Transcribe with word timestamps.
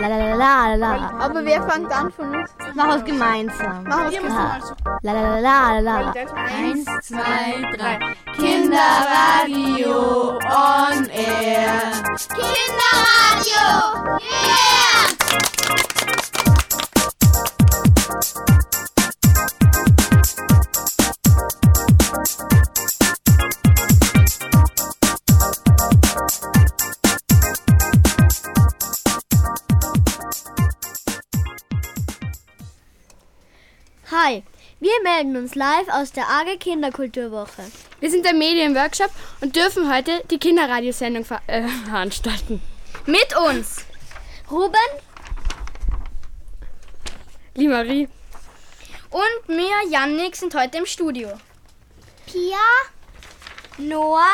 La 0.00 0.08
la 0.08 0.34
la 0.34 0.36
la 0.36 0.74
la. 0.74 1.12
Aber 1.20 1.44
wer 1.44 1.62
fängt 1.62 1.92
an 1.92 2.10
von 2.10 2.34
uns? 2.34 2.50
Mach 2.74 2.96
es 2.96 3.04
gemeinsam. 3.04 3.84
Mach 3.84 4.10
es 4.10 4.18
La 5.02 5.12
la 5.12 5.38
la 5.38 5.40
la 5.40 5.80
la. 5.80 6.12
Eins, 6.12 6.86
zwei, 7.02 7.62
drei. 7.76 7.98
Kinderradio 8.34 10.38
on 10.38 11.08
air. 11.10 11.92
Kinderradio! 12.34 14.18
Yeah! 14.18 15.61
Wir 34.92 35.02
melden 35.10 35.36
uns 35.36 35.54
live 35.54 35.88
aus 35.88 36.12
der 36.12 36.28
AG 36.28 36.58
Kinderkulturwoche. 36.58 37.62
Wir 38.00 38.10
sind 38.10 38.26
der 38.26 38.34
Medienworkshop 38.34 39.10
und 39.40 39.56
dürfen 39.56 39.92
heute 39.92 40.22
die 40.30 40.38
Kinderradiosendung 40.38 41.24
ver 41.24 41.40
äh, 41.46 41.62
veranstalten. 41.84 42.60
Mit 43.06 43.34
uns. 43.36 43.86
Ruben, 44.50 44.74
Limarie. 47.54 48.08
Und 49.10 49.48
mir, 49.48 49.76
Yannick, 49.88 50.36
sind 50.36 50.54
heute 50.54 50.78
im 50.78 50.86
Studio. 50.86 51.28
Pia, 52.26 52.58
Noah, 53.78 54.26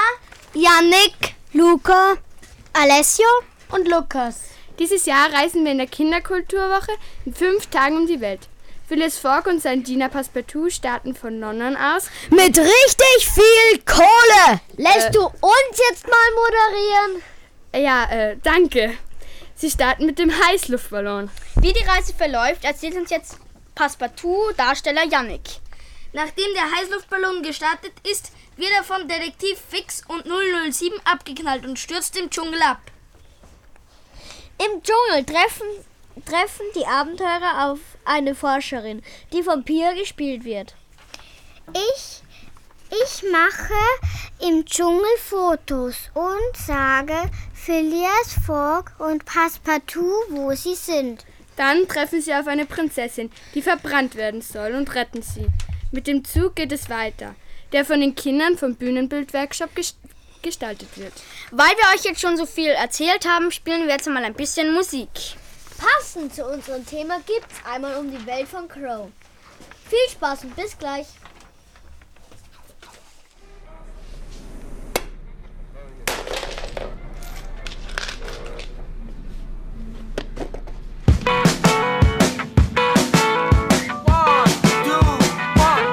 Yannick, 0.55 1.35
Luca, 1.53 2.15
Alessio 2.73 3.29
und 3.71 3.87
Lukas. 3.89 4.41
Dieses 4.79 5.07
Jahr 5.07 5.33
reisen 5.33 5.65
wir 5.65 5.73
in 5.73 5.79
der 5.79 5.87
Kinderkulturwoche 5.87 6.93
in 7.25 7.35
fünf 7.35 7.67
Tagen 7.67 7.97
um 7.97 8.07
die 8.07 8.21
Welt. 8.21 8.48
Phyllis 8.89 9.19
Fogg 9.19 9.47
und 9.51 9.61
sein 9.61 9.83
Diener 9.85 10.09
Passepartout 10.09 10.71
starten 10.71 11.15
von 11.15 11.39
London 11.39 11.77
aus. 11.77 12.09
Mit 12.31 12.57
richtig 12.57 13.29
viel 13.29 13.83
Kohle! 13.85 14.61
Lässt 14.79 15.15
du 15.15 15.25
uns 15.27 15.81
jetzt 15.91 16.07
mal 16.07 16.17
moderieren? 16.35 17.23
Äh, 17.73 17.83
Ja, 17.85 18.05
äh, 18.11 18.37
danke. 18.43 18.97
Sie 19.55 19.71
starten 19.71 20.07
mit 20.07 20.19
dem 20.19 20.33
Heißluftballon. 20.33 21.31
Wie 21.57 21.73
die 21.75 21.85
Reise 21.85 22.15
verläuft, 22.15 22.65
erzählt 22.65 22.97
uns 22.97 23.11
jetzt 23.11 23.37
Passepartout 23.75 24.53
Darsteller 24.57 25.05
Yannick. 25.05 25.49
Nachdem 26.15 26.47
der 26.55 26.71
Heißluftballon 26.79 27.43
gestartet 27.43 27.93
ist, 28.11 28.33
wird 28.57 28.71
er 28.75 28.85
vom 28.85 29.07
Detektiv 29.07 29.59
Fix 29.69 30.03
und 30.09 30.25
007 30.73 30.99
abgeknallt 31.05 31.67
und 31.67 31.79
stürzt 31.79 32.17
im 32.17 32.31
Dschungel 32.31 32.63
ab. 32.63 32.81
Im 34.59 34.83
Dschungel 34.83 35.25
treffen, 35.25 35.67
treffen 36.25 36.67
die 36.75 36.87
Abenteurer 36.87 37.71
auf 37.71 37.79
eine 38.05 38.35
Forscherin, 38.35 39.03
die 39.33 39.43
von 39.43 39.65
Pia 39.65 39.93
gespielt 39.93 40.45
wird. 40.45 40.75
Ich, 41.73 42.23
ich 42.91 43.31
mache 43.31 44.49
im 44.49 44.65
Dschungel 44.65 45.05
Fotos 45.23 45.97
und 46.15 46.57
sage 46.57 47.15
Phileas 47.53 48.35
Fogg 48.47 48.93
und 48.99 49.25
Passepartout, 49.25 50.25
wo 50.31 50.55
sie 50.55 50.75
sind. 50.75 51.25
Dann 51.57 51.87
treffen 51.89 52.23
sie 52.23 52.33
auf 52.35 52.47
eine 52.47 52.67
Prinzessin, 52.67 53.31
die 53.55 53.63
verbrannt 53.63 54.15
werden 54.15 54.41
soll 54.41 54.75
und 54.75 54.95
retten 54.95 55.23
sie. 55.23 55.47
Mit 55.91 56.07
dem 56.07 56.25
Zug 56.25 56.55
geht 56.57 56.73
es 56.73 56.89
weiter, 56.89 57.35
der 57.73 57.85
von 57.85 58.01
den 58.01 58.15
Kindern 58.15 58.57
vom 58.57 58.77
Bühnenbildworkshop 58.77 59.75
ges 59.75 59.97
gestaltet 60.41 60.97
wird. 60.97 61.13
Weil 61.51 61.67
wir 61.77 61.95
euch 61.95 62.05
jetzt 62.05 62.21
schon 62.21 62.37
so 62.37 62.47
viel 62.47 62.71
erzählt 62.71 63.27
haben, 63.29 63.51
spielen 63.51 63.87
wir 63.87 63.95
jetzt 63.95 64.07
mal 64.07 64.25
ein 64.25 64.35
bisschen 64.35 64.73
Musik. 64.73 65.09
Passend 65.79 66.35
zu 66.35 66.45
unserem 66.45 66.85
Thema 66.85 67.21
gibt's 67.25 67.55
einmal 67.65 67.95
um 67.99 68.11
die 68.11 68.27
Welt 68.27 68.49
von 68.49 68.67
Crow. 68.67 69.11
Viel 69.89 70.11
Spaß 70.11 70.45
und 70.45 70.57
bis 70.57 70.77
gleich. 70.77 71.07
One, 84.05 84.51
two, 84.85 84.99
one, 85.61 85.93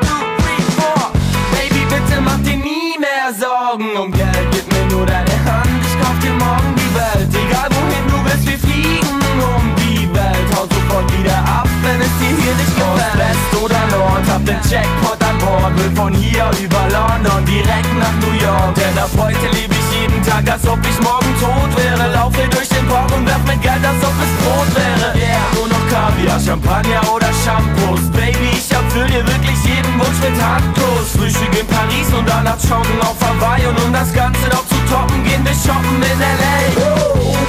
West 13.17 13.63
oder 13.63 13.81
Nord, 13.91 14.25
hab 14.29 14.45
den 14.45 14.59
Jackpot 14.69 15.21
an 15.23 15.37
Bord. 15.39 15.71
Will 15.77 15.91
von 15.95 16.13
hier 16.13 16.49
über 16.61 16.83
London 16.91 17.45
direkt 17.45 17.93
nach 17.99 18.15
New 18.21 18.35
York. 18.39 18.75
Denn 18.75 18.97
ab 18.97 19.09
heute 19.17 19.47
lebe 19.57 19.73
ich 19.73 19.87
jeden 19.99 20.21
Tag, 20.23 20.43
als 20.51 20.67
ob 20.67 20.79
ich 20.83 20.99
morgen 21.01 21.33
tot 21.39 21.71
wäre. 21.77 22.11
Laufe 22.13 22.47
durch 22.49 22.69
den 22.69 22.85
Park 22.87 23.11
und 23.15 23.25
werf 23.25 23.43
mit 23.47 23.61
Geld, 23.61 23.83
als 23.85 24.01
ob 24.03 24.15
es 24.25 24.31
Brot 24.43 24.69
wäre. 24.75 25.07
Yeah, 25.15 25.39
nur 25.55 25.67
noch 25.67 25.85
Kaviar, 25.89 26.39
Champagner 26.39 27.01
oder 27.13 27.31
Shampoos. 27.43 28.03
Baby, 28.11 28.49
ich 28.53 28.74
erfüll 28.95 29.07
dir 29.11 29.27
wirklich 29.27 29.59
jeden 29.65 29.99
Wunsch 29.99 30.19
mit 30.21 30.41
Handkuss. 30.41 31.11
Frühstück 31.17 31.59
in 31.59 31.67
Paris 31.67 32.07
und 32.17 32.27
danach 32.27 32.57
joggen 32.63 32.99
auf 33.01 33.17
Hawaii. 33.19 33.65
Und 33.67 33.79
um 33.83 33.93
das 33.93 34.13
Ganze 34.13 34.47
noch 34.49 34.65
zu 34.67 34.75
toppen, 34.89 35.23
gehen 35.23 35.43
wir 35.43 35.53
shoppen 35.53 36.01
in 36.01 36.21
L.A. 36.21 36.55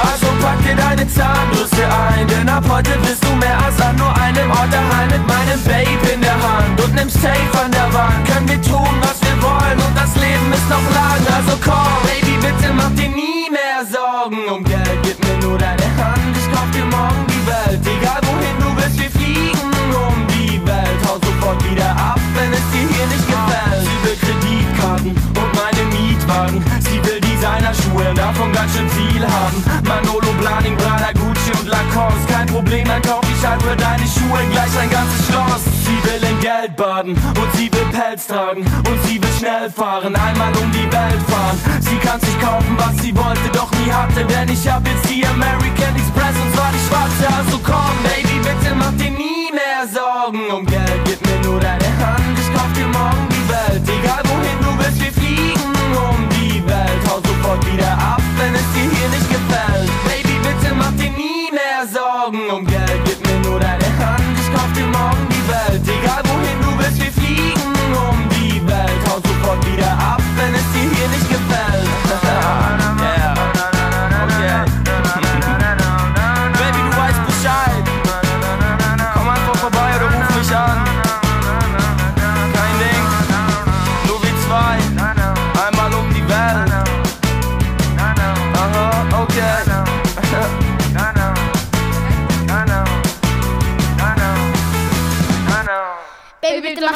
Also 0.02 0.26
pack 0.42 0.58
dir 0.64 0.74
deine 0.74 1.06
Zahnbürste 1.08 1.84
ein, 1.86 2.26
denn 2.26 2.48
ab 2.48 2.64
heute 2.68 2.98
bist 2.98 3.22
du 3.24 3.32
mehr 3.36 3.58
als 3.64 3.80
an 3.80 3.96
nur 3.96 4.12
einem 4.18 4.50
Ort 4.50 4.72
daheim 4.72 5.08
mit 5.08 5.26
meinem 5.26 5.60
Babe 5.64 6.12
in 6.12 6.20
der 6.20 6.34
Hand 6.34 6.80
und 6.82 6.94
nem 6.94 7.08
Safe 7.08 7.54
an 7.64 7.70
der 7.70 7.92
Wand. 7.94 8.26
Können 8.26 8.48
wir 8.48 8.62
tun, 8.62 8.94
was 9.00 9.20
wir 9.22 9.36
wollen 9.42 9.78
und 9.78 9.94
das 9.96 10.14
Leben 10.16 10.52
ist 10.52 10.68
noch 10.68 10.86
lang. 10.94 11.22
Also 11.36 11.56
komm, 11.64 12.00
Baby, 12.02 12.36
bitte 12.42 12.72
mach 12.72 12.90
dir 12.90 13.08
nie 13.08 13.48
mehr 13.50 13.86
Sorgen 13.86 14.44
um 14.50 14.64
Geld. 14.64 14.98
Gib 15.02 15.18
mir 15.24 15.38
nur 15.46 15.58
deine 15.58 15.85
sofort 21.46 21.70
wieder 21.70 21.90
ab, 21.90 22.20
wenn 22.34 22.52
es 22.52 22.66
dir 22.72 22.88
hier 22.94 23.06
nicht 23.06 23.26
gefällt. 23.26 23.86
Sie 23.86 23.98
will 24.02 24.16
Kreditkarten 24.18 25.10
und 25.10 25.50
meine 25.54 25.84
Mietwagen. 25.94 26.64
Sie 26.80 26.98
will 27.04 27.20
Designerschuhe, 27.20 28.14
davon 28.14 28.52
ganz 28.52 28.74
schön 28.74 28.88
viel 28.90 29.22
haben. 29.22 29.62
Manolo, 29.86 30.32
Blaning, 30.40 30.76
Prada, 30.76 31.12
Gucci 31.12 31.52
und 31.58 31.68
Lacoste. 31.68 32.32
Kein 32.32 32.46
Problem, 32.46 32.86
dann 32.86 33.02
kauf 33.02 33.24
ich 33.30 33.46
halt 33.46 33.62
für 33.62 33.76
deine 33.76 34.06
Schuhe 34.06 34.40
gleich 34.50 34.74
ein 34.78 34.90
ganzes 34.90 35.26
Schloss. 35.26 35.62
Sie 35.86 35.98
will 36.02 36.30
in 36.30 36.40
Geld 36.40 36.76
baden 36.76 37.12
und 37.12 37.50
sie 37.54 37.70
will 37.72 37.86
Pelz 37.92 38.26
tragen 38.26 38.64
und 38.88 38.98
sie 39.06 39.22
will 39.22 39.34
schnell 39.38 39.70
fahren, 39.70 40.16
einmal 40.16 40.52
um 40.56 40.70
die 40.72 40.90
Welt 40.90 41.22
fahren. 41.30 41.58
Sie 41.80 41.96
kann 41.98 42.20
sich 42.20 42.38
kaufen, 42.40 42.76
was 42.76 42.96
sie 43.02 43.14
wollte, 43.14 43.48
doch 43.52 43.70
nie 43.78 43.90
hatte, 43.90 44.24
denn 44.24 44.48
ich 44.48 44.68
hab 44.68 44.86
jetzt 44.86 45.08
die 45.08 45.24
American 45.24 45.94
Express 45.94 46.34
und 46.42 46.50
zwar 46.54 46.70
die 46.74 46.82
schwarze. 46.88 47.26
Also 47.38 47.60
komm, 47.62 47.94
Baby, 48.02 48.40
bitte 48.42 48.74
mach 48.74 48.92
dir 48.98 49.10
nie 49.10 49.35
mehr 49.56 49.88
Sorgen 49.88 50.50
um 50.52 50.66
Geld. 50.66 51.00
Gib 51.06 51.20
mir 51.26 51.40
nur 51.48 51.58
deine 51.58 51.90
Hand, 52.04 52.36
ich 52.38 52.50
kauf 52.54 52.70
dir 52.76 52.86
morgen 52.86 53.26
die 53.30 53.46
Welt. 53.48 53.82
Egal 53.96 54.22
wohin 54.28 54.58
du 54.60 54.70
willst, 54.78 55.00
wir 55.00 55.12
fliegen 55.12 55.72
um 56.06 56.18
die 56.36 56.60
Welt. 56.66 57.02
Hau 57.08 57.18
sofort 57.28 57.64
wieder 57.66 57.92
ab, 57.92 58.22
wenn 58.38 58.54
es 58.54 58.68
dir 58.74 58.85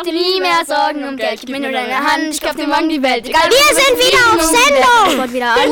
mach 0.00 0.06
dir 0.06 0.12
nie 0.12 0.40
mehr 0.40 0.64
Sorgen 0.66 1.04
um 1.04 1.16
Geld. 1.16 1.40
Gib 1.40 1.50
mir 1.50 1.60
nur 1.60 1.72
deine 1.72 1.98
Hand, 1.98 2.32
ich 2.32 2.40
kauf 2.40 2.54
dir 2.56 2.66
morgen 2.66 2.88
die 2.88 3.02
Welt. 3.02 3.28
Egal, 3.28 3.50
Wir 3.50 3.74
sind 3.74 3.98
wieder 3.98 4.32
auf 4.32 4.42
Sendung! 4.42 5.10
Sofort 5.10 5.32
wieder 5.32 5.54
an. 5.54 5.68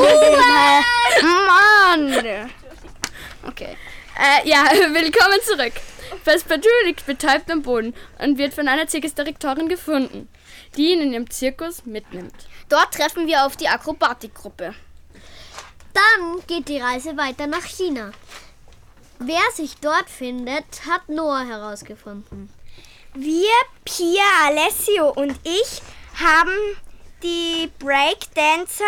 Mann! 1.46 2.50
Okay. 3.46 3.76
Äh, 4.18 4.48
ja, 4.48 4.64
willkommen 4.72 5.38
zurück. 5.44 5.72
Passepartout 6.24 6.84
liegt 6.84 7.06
betäubt 7.06 7.50
am 7.50 7.62
Boden 7.62 7.94
und 8.18 8.38
wird 8.38 8.52
von 8.52 8.68
einer 8.68 8.86
Zirkusdirektorin 8.86 9.68
gefunden. 9.68 10.28
die 10.76 10.92
ihn 10.92 11.00
in 11.00 11.12
ihrem 11.12 11.30
Zirkus 11.30 11.86
mitnimmt. 11.86 12.34
Dort 12.68 12.92
treffen 12.92 13.26
wir 13.26 13.46
auf 13.46 13.56
die 13.56 13.68
Akrobatikgruppe. 13.68 14.74
Dann 15.94 16.46
geht 16.46 16.68
die 16.68 16.78
Reise 16.80 17.16
weiter 17.16 17.46
nach 17.46 17.64
China. 17.64 18.12
Wer 19.18 19.50
sich 19.54 19.76
dort 19.80 20.10
findet, 20.10 20.86
hat 20.86 21.08
Noah 21.08 21.44
herausgefunden. 21.46 22.50
Wir, 23.20 23.50
Pia, 23.84 24.22
Alessio 24.46 25.10
und 25.10 25.32
ich 25.42 25.82
haben 26.20 26.52
die 27.20 27.68
Breakdancer, 27.80 28.84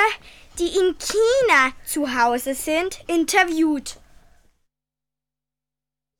die 0.57 0.69
in 0.69 0.97
China 0.99 1.73
zu 1.85 2.07
Hause 2.15 2.55
sind, 2.55 3.01
interviewt. 3.09 3.97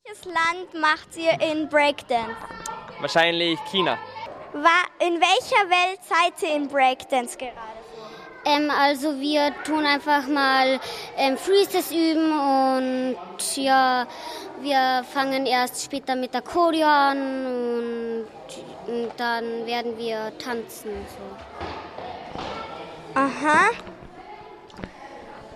Welches 0.03 0.25
Land 0.25 0.73
macht 0.73 1.15
ihr 1.15 1.39
in 1.39 1.69
Breakdance? 1.69 2.35
Wahrscheinlich 2.99 3.57
China. 3.71 3.97
In 4.99 5.21
welcher 5.21 5.69
Welt 5.69 5.99
seid 6.03 6.43
ihr 6.43 6.53
in 6.53 6.67
Breakdance 6.67 7.37
gerade? 7.37 7.55
Ähm, 8.45 8.71
also 8.71 9.19
wir 9.19 9.53
tun 9.63 9.85
einfach 9.85 10.27
mal 10.27 10.79
ähm, 11.17 11.37
Freezes 11.37 11.91
üben 11.91 12.31
und 12.31 13.17
ja, 13.55 14.07
wir 14.61 15.03
fangen 15.11 15.45
erst 15.45 15.83
später 15.83 16.15
mit 16.15 16.33
der 16.33 16.41
Choreo 16.41 16.87
an 16.87 17.45
und, 17.45 18.27
und 18.87 19.11
dann 19.17 19.65
werden 19.65 19.97
wir 19.97 20.31
tanzen. 20.39 20.91
So. 21.07 22.41
Aha. 23.13 23.69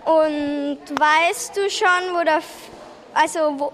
Und 0.05 0.79
weißt 0.91 1.57
du 1.57 1.69
schon, 1.69 2.13
wo 2.13 2.23
der, 2.23 2.41
also 3.15 3.59
wo, 3.59 3.71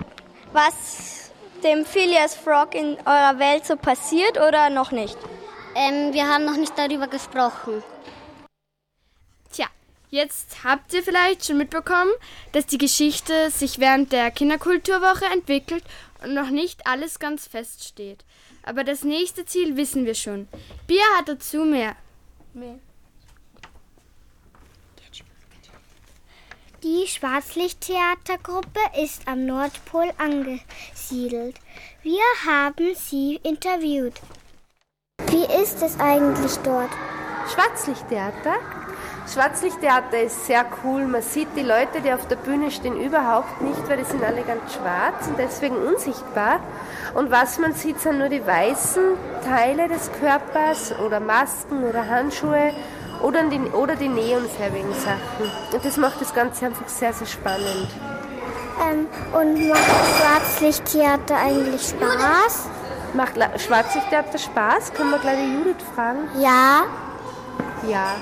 was 0.53 1.31
dem 1.63 1.85
Phileas 1.85 2.35
Frog 2.35 2.73
in 2.73 2.97
eurer 3.05 3.37
Welt 3.39 3.65
so 3.65 3.75
passiert 3.75 4.37
oder 4.39 4.69
noch 4.69 4.91
nicht? 4.91 5.17
Ähm, 5.75 6.13
wir 6.13 6.27
haben 6.27 6.45
noch 6.45 6.55
nicht 6.55 6.77
darüber 6.77 7.07
gesprochen. 7.07 7.83
Jetzt 10.13 10.65
habt 10.65 10.93
ihr 10.93 11.03
vielleicht 11.03 11.45
schon 11.45 11.57
mitbekommen, 11.57 12.11
dass 12.51 12.65
die 12.65 12.77
Geschichte 12.77 13.49
sich 13.49 13.79
während 13.79 14.11
der 14.11 14.29
Kinderkulturwoche 14.29 15.23
entwickelt 15.31 15.85
und 16.21 16.33
noch 16.33 16.49
nicht 16.49 16.85
alles 16.85 17.17
ganz 17.17 17.47
feststeht. 17.47 18.25
Aber 18.63 18.83
das 18.83 19.05
nächste 19.05 19.45
Ziel 19.45 19.77
wissen 19.77 20.05
wir 20.05 20.15
schon. 20.15 20.49
Bia 20.85 21.01
hat 21.17 21.29
dazu 21.29 21.63
mehr. 21.63 21.95
mehr. 22.53 22.77
Die 26.83 27.07
Schwarzlichttheatergruppe 27.07 28.81
ist 29.01 29.25
am 29.29 29.45
Nordpol 29.45 30.11
angesiedelt. 30.17 31.55
Wir 32.03 32.23
haben 32.45 32.95
sie 32.95 33.39
interviewt. 33.43 34.19
Wie 35.27 35.45
ist 35.61 35.81
es 35.81 35.97
eigentlich 36.01 36.55
dort? 36.63 36.91
Schwarzlichttheater? 37.53 38.80
Schwarzlichttheater 39.27 40.21
ist 40.21 40.45
sehr 40.45 40.65
cool. 40.83 41.05
Man 41.05 41.21
sieht 41.21 41.49
die 41.55 41.61
Leute, 41.61 42.01
die 42.03 42.11
auf 42.11 42.27
der 42.27 42.35
Bühne 42.35 42.71
stehen, 42.71 42.99
überhaupt 42.99 43.61
nicht, 43.61 43.87
weil 43.87 43.97
die 43.97 44.03
sind 44.03 44.23
alle 44.23 44.41
ganz 44.41 44.73
schwarz 44.73 45.27
und 45.27 45.37
deswegen 45.37 45.75
unsichtbar. 45.75 46.59
Und 47.13 47.31
was 47.31 47.59
man 47.59 47.73
sieht, 47.73 47.99
sind 47.99 48.17
nur 48.17 48.29
die 48.29 48.45
weißen 48.45 49.03
Teile 49.45 49.87
des 49.87 50.11
Körpers 50.19 50.93
oder 50.99 51.19
Masken 51.19 51.83
oder 51.83 52.07
Handschuhe 52.07 52.73
oder 53.21 53.43
die, 53.43 53.59
oder 53.59 53.95
die 53.95 54.09
neonfarbigen 54.09 54.93
Sachen. 54.93 55.51
Und 55.71 55.85
das 55.85 55.97
macht 55.97 56.19
das 56.19 56.33
Ganze 56.33 56.65
einfach 56.65 56.87
sehr, 56.87 57.13
sehr 57.13 57.27
spannend. 57.27 57.87
Ähm, 58.81 59.07
und 59.33 59.67
macht 59.69 59.81
Schwarzlichttheater 60.17 61.37
eigentlich 61.37 61.81
Spaß? 61.81 62.67
Macht 63.13 63.35
Schwarzlichttheater 63.61 64.37
Spaß? 64.37 64.93
Können 64.93 65.11
wir 65.11 65.19
gleich 65.19 65.37
die 65.37 65.53
Judith 65.53 65.83
fragen? 65.93 66.29
Ja. 66.39 66.83
Ja. 67.87 68.15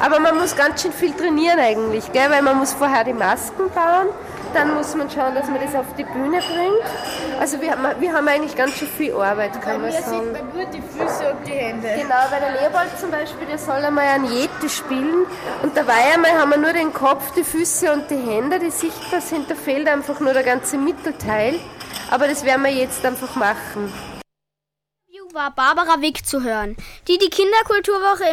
Aber 0.00 0.20
man 0.20 0.36
muss 0.36 0.54
ganz 0.56 0.82
schön 0.82 0.92
viel 0.92 1.12
trainieren 1.12 1.58
eigentlich, 1.58 2.12
gell? 2.12 2.30
weil 2.30 2.42
man 2.42 2.58
muss 2.58 2.72
vorher 2.72 3.04
die 3.04 3.12
Masken 3.12 3.70
bauen, 3.74 4.08
dann 4.54 4.74
muss 4.74 4.94
man 4.94 5.10
schauen, 5.10 5.34
dass 5.34 5.46
man 5.48 5.60
das 5.60 5.74
auf 5.74 5.86
die 5.98 6.04
Bühne 6.04 6.38
bringt. 6.38 7.40
Also 7.40 7.60
wir, 7.60 7.76
wir 7.98 8.12
haben 8.12 8.28
eigentlich 8.28 8.56
ganz 8.56 8.76
schön 8.76 8.88
viel 8.88 9.12
Arbeit, 9.12 9.60
kann 9.60 9.82
man 9.82 9.92
sagen. 9.92 10.04
sieht 10.04 10.32
man 10.32 10.54
nur 10.54 10.64
die 10.66 10.80
Füße 10.80 11.30
und 11.30 11.46
die 11.46 11.52
Hände. 11.52 11.88
Genau, 11.96 12.14
weil 12.30 12.40
der 12.40 12.52
Leopold 12.52 12.98
zum 12.98 13.10
Beispiel, 13.10 13.46
der 13.46 13.58
soll 13.58 13.84
einmal 13.84 14.04
ein 14.04 14.24
Jete 14.24 14.68
spielen 14.68 15.26
und 15.62 15.76
dabei 15.76 16.14
einmal 16.14 16.32
haben 16.32 16.50
wir 16.50 16.58
nur 16.58 16.72
den 16.72 16.92
Kopf, 16.92 17.32
die 17.34 17.44
Füße 17.44 17.92
und 17.92 18.10
die 18.10 18.16
Hände, 18.16 18.58
die 18.58 18.70
sichtbar 18.70 19.20
sind, 19.20 19.50
da 19.50 19.54
fehlt 19.54 19.88
einfach 19.88 20.20
nur 20.20 20.32
der 20.32 20.44
ganze 20.44 20.78
Mittelteil. 20.78 21.58
Aber 22.10 22.28
das 22.28 22.44
werden 22.44 22.62
wir 22.62 22.72
jetzt 22.72 23.04
einfach 23.04 23.34
machen 23.36 23.92
war 25.36 25.54
Barbara 25.54 26.00
Wick 26.00 26.26
zu 26.26 26.42
hören, 26.42 26.76
die 27.06 27.18
die 27.18 27.28
Kinderkulturwoche 27.28 28.24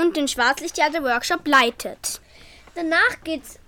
und 0.00 0.16
den 0.16 0.28
Schwarzlichttheater-Workshop 0.28 1.46
leitet. 1.46 2.20
Danach 2.74 3.22
geht's, 3.24 3.58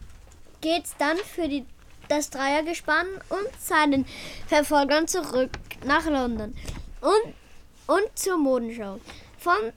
geht's 0.60 0.94
dann 0.96 1.16
für 1.18 1.48
die, 1.48 1.66
das 2.08 2.30
Dreiergespann 2.30 3.06
und 3.28 3.48
seinen 3.60 4.06
Verfolgern 4.46 5.08
zurück 5.08 5.50
nach 5.84 6.06
London 6.06 6.54
und, 7.00 7.34
und 7.88 8.18
zur 8.18 8.38
Modenschau, 8.38 9.00
von 9.38 9.72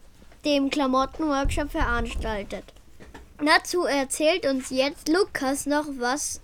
dem 0.45 0.69
Klamottenworkshop 0.69 1.71
veranstaltet. 1.71 2.63
Dazu 3.43 3.83
erzählt 3.83 4.45
uns 4.45 4.69
jetzt 4.69 5.09
Lukas 5.09 5.65
noch 5.65 5.85
was, 5.97 6.39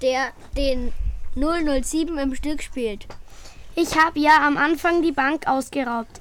der 0.00 0.32
den 0.56 0.92
007 1.34 2.16
im 2.18 2.34
Stück 2.34 2.62
spielt. 2.62 3.06
Ich 3.74 3.96
habe 3.96 4.18
ja 4.18 4.46
am 4.46 4.56
Anfang 4.56 5.02
die 5.02 5.12
Bank 5.12 5.46
ausgeraubt. 5.46 6.20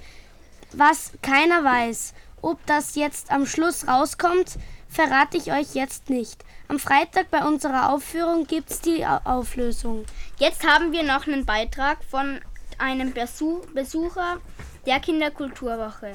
Was 0.71 1.11
keiner 1.21 1.63
weiß. 1.63 2.13
Ob 2.41 2.63
das 2.65 2.95
jetzt 2.95 3.31
am 3.31 3.45
Schluss 3.45 3.87
rauskommt, 3.87 4.57
verrate 4.87 5.37
ich 5.37 5.51
euch 5.51 5.73
jetzt 5.73 6.09
nicht. 6.09 6.45
Am 6.67 6.79
Freitag 6.79 7.31
bei 7.31 7.43
unserer 7.43 7.91
Aufführung 7.91 8.45
gibt's 8.45 8.79
die 8.79 9.05
Auflösung. 9.05 10.05
Jetzt 10.37 10.65
haben 10.65 10.91
wir 10.91 11.03
noch 11.03 11.27
einen 11.27 11.45
Beitrag 11.45 12.03
von 12.03 12.39
einem 12.77 13.13
Besucher 13.13 14.39
der 14.85 14.99
Kinderkulturwoche. 14.99 16.13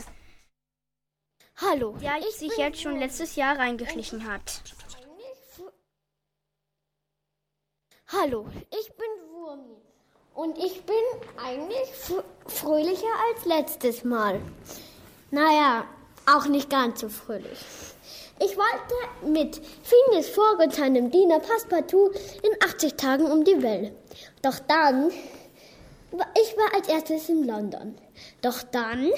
Hallo. 1.56 1.96
Der 1.98 2.22
sich 2.30 2.56
jetzt 2.56 2.80
schon 2.80 2.98
letztes 2.98 3.36
Jahr 3.36 3.58
reingeschlichen 3.58 4.26
hat. 4.26 4.62
Hallo, 8.08 8.48
ich 8.70 8.88
bin. 8.96 9.13
Und 10.34 10.58
ich 10.58 10.84
bin 10.84 10.96
eigentlich 11.36 11.88
fröhlicher 12.46 13.06
als 13.30 13.44
letztes 13.44 14.02
Mal. 14.02 14.40
Naja, 15.30 15.84
auch 16.26 16.46
nicht 16.46 16.68
ganz 16.68 17.02
so 17.02 17.08
fröhlich. 17.08 17.60
Ich 18.40 18.56
wollte 18.56 19.30
mit 19.30 19.60
Phineas 19.84 20.28
Fogg 20.28 20.58
und 20.60 20.74
seinem 20.74 21.12
Diener 21.12 21.38
Passepartout 21.38 22.10
in 22.42 22.50
80 22.68 22.94
Tagen 22.94 23.30
um 23.30 23.44
die 23.44 23.62
Welt. 23.62 23.92
Doch 24.42 24.58
dann, 24.58 25.10
ich 25.10 26.56
war 26.56 26.74
als 26.74 26.88
erstes 26.88 27.28
in 27.28 27.46
London. 27.46 27.96
Doch 28.42 28.64
dann 28.64 29.10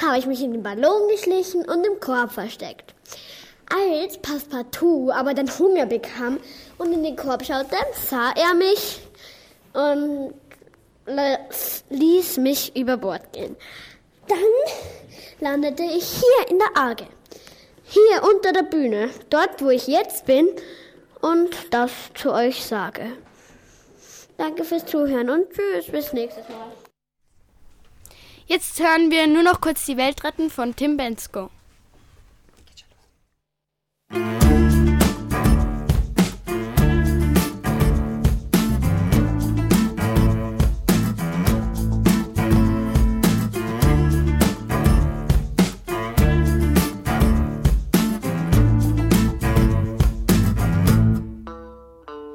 habe 0.00 0.18
ich 0.18 0.26
mich 0.26 0.40
in 0.40 0.52
den 0.52 0.62
Ballon 0.62 1.08
geschlichen 1.08 1.64
und 1.68 1.84
im 1.84 1.98
Korb 1.98 2.30
versteckt. 2.30 2.94
Als 3.68 4.18
Passepartout 4.18 5.10
aber 5.10 5.34
dann 5.34 5.50
Hunger 5.58 5.86
bekam 5.86 6.38
und 6.78 6.92
in 6.92 7.02
den 7.02 7.16
Korb 7.16 7.44
schaute, 7.44 7.76
sah 8.08 8.30
er 8.36 8.54
mich 8.54 9.00
und 9.76 10.34
ließ 11.90 12.38
mich 12.38 12.74
über 12.74 12.96
Bord 12.96 13.32
gehen. 13.32 13.56
Dann 14.26 14.38
landete 15.40 15.84
ich 15.84 16.04
hier 16.04 16.50
in 16.50 16.58
der 16.58 16.76
Arge. 16.76 17.06
Hier 17.84 18.22
unter 18.28 18.52
der 18.52 18.62
Bühne, 18.62 19.10
dort 19.30 19.62
wo 19.62 19.70
ich 19.70 19.86
jetzt 19.86 20.26
bin 20.26 20.48
und 21.20 21.54
das 21.70 21.92
zu 22.14 22.32
euch 22.32 22.64
sage. 22.64 23.12
Danke 24.36 24.64
fürs 24.64 24.84
Zuhören 24.84 25.30
und 25.30 25.50
tschüss, 25.50 25.86
bis 25.90 26.12
nächstes 26.12 26.48
Mal. 26.48 26.72
Jetzt 28.46 28.80
hören 28.80 29.10
wir 29.10 29.26
nur 29.26 29.42
noch 29.42 29.60
kurz 29.60 29.86
die 29.86 29.96
Welt 29.96 30.24
retten 30.24 30.50
von 30.50 30.74
Tim 30.74 30.96
Bensko. 30.96 31.50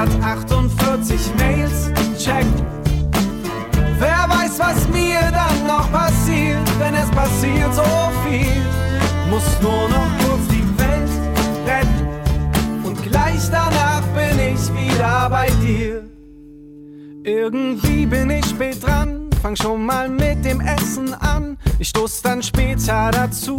148 0.00 1.34
Mails 1.36 1.90
checken. 2.18 2.66
Wer 3.98 4.24
weiß, 4.28 4.58
was 4.58 4.88
mir 4.88 5.20
dann 5.30 5.66
noch 5.66 5.92
passiert, 5.92 6.66
denn 6.80 6.94
es 6.94 7.10
passiert 7.10 7.74
so 7.74 7.82
viel. 8.26 8.62
Muss 9.28 9.44
nur 9.60 9.88
noch 9.90 10.08
kurz 10.24 10.48
die 10.48 10.64
Welt 10.78 11.10
retten 11.66 12.82
und 12.82 13.02
gleich 13.02 13.42
danach 13.50 14.00
bin 14.14 14.38
ich 14.38 14.72
wieder 14.72 15.28
bei 15.28 15.48
dir. 15.62 16.02
Irgendwie 17.22 18.06
bin 18.06 18.30
ich 18.30 18.46
spät 18.46 18.82
dran, 18.82 19.28
fang 19.42 19.54
schon 19.54 19.84
mal 19.84 20.08
mit 20.08 20.42
dem 20.46 20.62
Essen 20.62 21.12
an. 21.12 21.58
Ich 21.78 21.88
stoß 21.88 22.22
dann 22.22 22.42
später 22.42 23.10
dazu. 23.10 23.58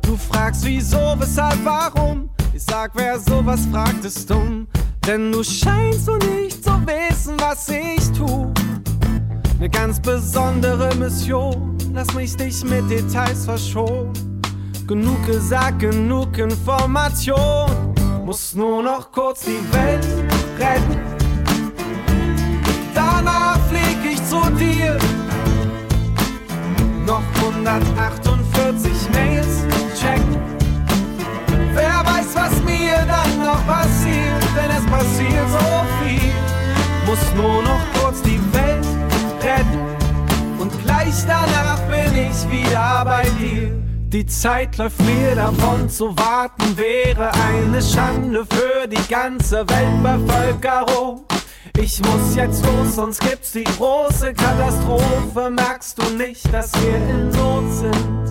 Du 0.00 0.16
fragst 0.16 0.64
wieso, 0.64 1.14
weshalb, 1.18 1.62
warum? 1.64 2.30
Ich 2.58 2.64
sag, 2.64 2.90
wer 2.94 3.20
sowas 3.20 3.60
fragt, 3.70 4.04
ist 4.04 4.28
dumm. 4.28 4.66
Denn 5.06 5.30
du 5.30 5.44
scheinst 5.44 6.06
so 6.06 6.16
nicht 6.16 6.64
zu 6.64 6.72
wissen, 6.86 7.36
was 7.38 7.68
ich 7.68 8.10
tu. 8.10 8.52
Ne 9.60 9.68
ganz 9.68 10.00
besondere 10.00 10.92
Mission, 10.96 11.78
lass 11.94 12.12
mich 12.14 12.34
dich 12.36 12.64
mit 12.64 12.90
Details 12.90 13.44
verschonen. 13.44 14.12
Genug 14.88 15.24
gesagt, 15.24 15.78
genug 15.78 16.36
Information. 16.36 17.94
Muss 18.24 18.56
nur 18.56 18.82
noch 18.82 19.12
kurz 19.12 19.42
die 19.42 19.62
Welt 19.72 20.04
retten. 20.58 20.98
Danach 22.92 23.60
flieg 23.68 23.98
ich 24.14 24.24
zu 24.24 24.40
dir. 24.58 24.98
Noch 27.06 27.22
148 27.36 28.27
noch 33.58 33.66
passiert, 33.66 34.42
denn 34.56 34.70
es 34.70 34.86
passiert 34.86 35.48
so 35.50 35.84
viel. 36.02 36.32
Muss 37.06 37.34
nur 37.34 37.62
noch 37.62 37.80
kurz 38.00 38.22
die 38.22 38.40
Welt 38.52 38.86
retten 39.42 39.78
und 40.58 40.72
gleich 40.82 41.14
danach 41.26 41.80
bin 41.82 42.14
ich 42.14 42.50
wieder 42.50 43.04
bei 43.04 43.22
dir. 43.40 43.70
Die 44.08 44.26
Zeit 44.26 44.76
läuft 44.78 45.00
mir 45.02 45.34
davon, 45.34 45.88
zu 45.88 46.16
warten 46.16 46.76
wäre 46.76 47.30
eine 47.34 47.82
Schande 47.82 48.46
für 48.46 48.86
die 48.86 49.08
ganze 49.08 49.66
Weltbevölkerung. 49.68 51.24
Ich 51.78 52.00
muss 52.00 52.34
jetzt 52.34 52.64
los, 52.64 52.96
sonst 52.96 53.20
gibt's 53.20 53.52
die 53.52 53.64
große 53.64 54.34
Katastrophe. 54.34 55.50
Merkst 55.50 55.98
du 55.98 56.10
nicht, 56.16 56.52
dass 56.52 56.72
wir 56.82 56.96
in 56.96 57.30
Not 57.30 57.72
sind? 57.72 58.28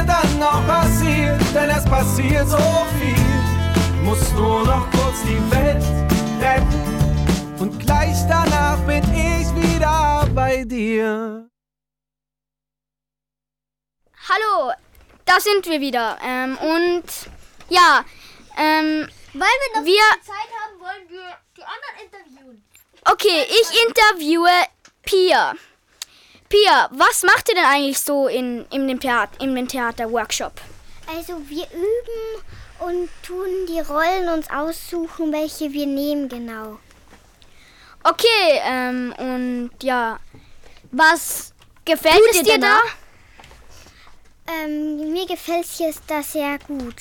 Mir 0.00 0.06
dann 0.06 0.38
noch 0.38 0.66
passiert, 0.66 1.38
denn 1.54 1.68
es 1.68 1.84
passiert 1.84 2.48
so 2.48 2.56
viel. 2.98 4.02
Muss 4.02 4.32
nur 4.32 4.64
noch 4.64 4.90
kurz 4.92 5.20
die 5.24 5.38
Welt 5.50 5.84
retten. 6.40 7.56
Und 7.60 7.78
gleich 7.78 8.16
danach 8.26 8.78
bin 8.86 9.02
ich 9.12 9.46
wieder 9.62 10.26
bei 10.34 10.64
dir. 10.64 11.50
Hallo, 14.28 14.72
da 15.26 15.38
sind 15.38 15.66
wir 15.66 15.80
wieder. 15.80 16.16
Ähm, 16.24 16.56
und 16.56 17.04
ja, 17.68 18.02
ähm, 18.56 19.06
Weil 19.34 19.48
wir 19.48 19.80
noch 19.80 19.84
Wir- 19.86 20.22
Zeit 20.22 20.50
haben, 20.62 20.80
wollen 20.80 21.08
wir 21.10 21.36
die 21.58 21.62
anderen 21.62 22.06
interviewen. 22.06 22.64
okay, 23.04 23.44
ich 23.48 23.86
interviewe 23.86 24.48
Pia. 25.02 25.52
Pia, 26.50 26.88
was 26.90 27.22
macht 27.22 27.48
ihr 27.48 27.54
denn 27.54 27.64
eigentlich 27.64 28.00
so 28.00 28.26
in, 28.26 28.66
in 28.70 28.88
dem 28.88 28.98
Theater, 28.98 29.40
in 29.40 29.54
dem 29.54 29.68
Theaterworkshop? 29.68 30.52
Also 31.06 31.40
wir 31.48 31.64
üben 31.70 32.44
und 32.80 33.08
tun 33.22 33.46
die 33.68 33.78
Rollen 33.80 34.28
uns 34.28 34.50
aussuchen, 34.50 35.32
welche 35.32 35.72
wir 35.72 35.86
nehmen 35.86 36.28
genau. 36.28 36.80
Okay, 38.02 38.60
ähm, 38.64 39.14
und 39.16 39.70
ja, 39.82 40.18
Was 40.90 41.52
gefällt 41.84 42.16
Tut 42.16 42.30
es 42.34 42.42
dir 42.42 42.58
da? 42.58 42.80
danach? 42.80 42.96
Ähm, 44.64 45.12
mir 45.12 45.26
gefällt 45.26 45.66
hier 45.66 45.94
da 46.08 46.20
sehr 46.20 46.58
gut. 46.66 46.96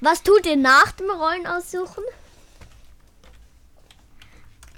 Was 0.00 0.22
tut 0.22 0.46
ihr 0.46 0.56
nach 0.56 0.92
dem 0.92 1.10
Rollen 1.10 1.46
aussuchen? 1.46 2.04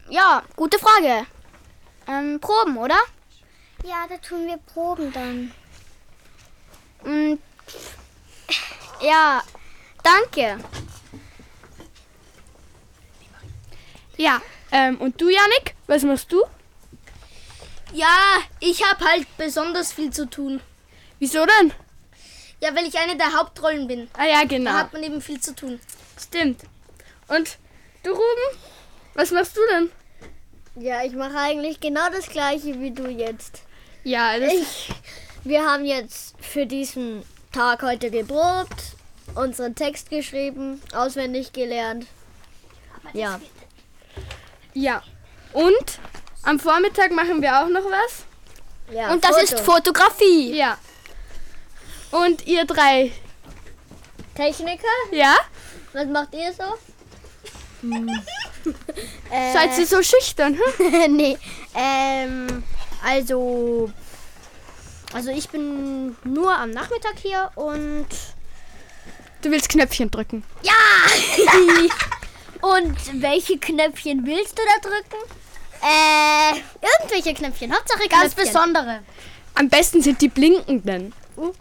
Ja, 0.09 0.43
gute 0.57 0.79
Frage. 0.81 1.26
Ähm, 2.09 2.41
Proben, 2.41 2.76
oder? 2.76 2.99
Ja, 3.87 4.05
da 4.09 4.16
tun 4.16 4.49
wir 4.49 4.57
Proben 4.57 5.12
dann. 5.12 5.52
Und 7.05 7.38
ja, 9.00 9.40
danke. 10.02 10.59
Ja, 14.16 14.43
ähm, 14.73 15.00
und 15.00 15.21
du, 15.21 15.28
Janik, 15.28 15.76
was 15.87 16.02
machst 16.02 16.33
du? 16.33 16.43
Ja, 17.93 18.40
ich 18.59 18.83
habe 18.85 19.05
halt 19.05 19.37
besonders 19.37 19.93
viel 19.93 20.12
zu 20.12 20.28
tun. 20.28 20.61
Wieso 21.21 21.47
denn? 21.47 21.73
Ja, 22.61 22.75
weil 22.75 22.87
ich 22.87 22.99
eine 22.99 23.16
der 23.16 23.35
Hauptrollen 23.35 23.87
bin. 23.87 24.09
Ah 24.14 24.25
ja, 24.25 24.40
Da 24.40 24.47
genau. 24.47 24.73
hat 24.73 24.93
man 24.93 25.05
eben 25.05 25.21
viel 25.21 25.38
zu 25.40 25.55
tun. 25.55 25.78
Stimmt. 26.21 26.62
Und 27.28 27.59
du, 28.02 28.11
Ruben, 28.11 28.59
was 29.14 29.31
machst 29.31 29.57
du 29.57 29.61
denn? 29.71 29.93
Ja, 30.83 31.05
ich 31.05 31.12
mache 31.12 31.38
eigentlich 31.38 31.78
genau 31.78 32.11
das 32.11 32.28
gleiche 32.28 32.81
wie 32.81 32.90
du 32.90 33.07
jetzt. 33.09 33.62
Ja, 34.07 34.39
das 34.39 34.53
Ich, 34.53 34.89
wir 35.43 35.65
haben 35.65 35.85
jetzt 35.85 36.37
für 36.41 36.65
diesen 36.65 37.25
Tag 37.51 37.83
heute 37.83 38.09
geprobt, 38.09 38.95
unseren 39.35 39.75
Text 39.75 40.11
geschrieben, 40.11 40.81
auswendig 40.95 41.53
gelernt. 41.53 42.07
Ja. 43.15 43.41
Ja. 44.75 45.03
Und 45.53 45.99
am 46.45 46.61
Vormittag 46.61 47.11
machen 47.11 47.43
wir 47.43 47.61
auch 47.61 47.69
noch 47.69 47.83
was? 47.83 48.95
ja 48.95 49.11
Und 49.11 49.25
das 49.25 49.33
Foto. 49.33 49.43
ist 49.43 49.59
Fotografie. 49.59 50.57
Ja. 50.57 50.79
Und 52.13 52.47
ihr 52.47 52.65
drei, 52.65 53.11
Techniker? 54.37 54.87
ja? 55.11 55.35
Was 55.93 56.07
macht 56.07 56.33
ihr 56.33 56.53
so? 56.53 56.63
Seid 59.53 59.77
ihr 59.77 59.87
so 59.87 60.01
schüchtern? 60.01 60.57
Hm? 60.77 61.17
nee, 61.17 61.37
ähm, 61.75 62.63
also, 63.07 63.91
also 65.13 65.31
ich 65.31 65.49
bin 65.49 66.17
nur 66.25 66.53
am 66.53 66.71
Nachmittag 66.71 67.15
hier 67.23 67.51
und 67.55 68.07
Du 69.43 69.51
willst 69.53 69.69
Knöpfchen 69.69 70.11
drücken. 70.11 70.43
und 72.61 73.23
welche 73.23 73.59
Knöpfchen 73.59 74.27
willst 74.27 74.59
du 74.59 74.63
da 74.65 74.89
drücken? 74.89 75.23
Äh, 75.83 76.61
irgendwelche 76.83 77.33
Knöpfchen. 77.33 77.73
Hauptsache 77.73 78.09
Ganz 78.09 78.35
Knöpfchen. 78.35 78.53
besondere. 78.53 79.01
Am 79.55 79.69
besten 79.69 80.03
sind 80.03 80.21
die 80.21 80.29
blinkenden. 80.29 81.13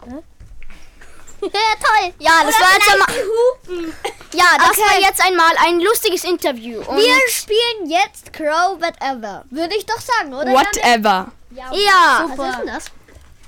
Ja, 1.42 1.48
toll. 1.50 2.12
Ja, 2.18 2.42
das 2.44 2.54
war 2.58 2.72
jetzt 2.72 2.92
einmal. 2.92 3.92
Ja, 4.32 4.44
das 4.58 4.78
war 4.78 5.00
jetzt 5.00 5.24
einmal 5.24 5.52
ein 5.66 5.80
lustiges 5.80 6.24
Interview. 6.24 6.80
Wir 6.80 7.14
spielen 7.28 7.88
jetzt 7.88 8.32
Crow 8.32 8.80
Whatever. 8.80 9.44
Würde 9.50 9.76
ich 9.76 9.84
doch 9.86 10.00
sagen, 10.00 10.32
oder? 10.32 10.50
Whatever. 10.50 11.30
Ja, 11.72 12.24
Was 12.24 12.30
ist 12.30 12.58
denn 12.58 12.66
das? 12.66 12.84